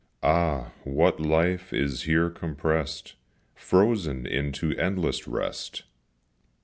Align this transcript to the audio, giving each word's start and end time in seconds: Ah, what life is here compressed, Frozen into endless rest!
Ah, 0.23 0.71
what 0.83 1.19
life 1.19 1.71
is 1.71 2.01
here 2.05 2.31
compressed, 2.31 3.13
Frozen 3.53 4.25
into 4.25 4.73
endless 4.75 5.27
rest! 5.27 5.83